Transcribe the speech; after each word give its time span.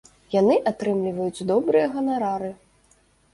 Яны 0.35 0.55
атрымліваюць 0.71 1.45
добрыя 1.51 1.91
ганарары. 1.93 2.51